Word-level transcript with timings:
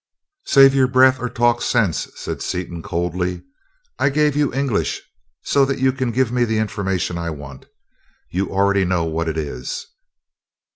"Save 0.45 0.73
your 0.73 0.87
breath 0.87 1.19
or 1.19 1.29
talk 1.29 1.61
sense," 1.61 2.09
said 2.15 2.41
Seaton, 2.41 2.81
coldly. 2.81 3.43
"I 3.99 4.09
gave 4.09 4.35
you 4.35 4.51
English 4.51 5.03
so 5.43 5.63
that 5.63 5.77
you 5.77 5.91
can 5.93 6.09
give 6.09 6.31
me 6.31 6.43
the 6.43 6.57
information 6.57 7.19
I 7.19 7.29
want. 7.29 7.67
You 8.31 8.49
already 8.49 8.83
know 8.83 9.03
what 9.05 9.29
it 9.29 9.37
is. 9.37 9.85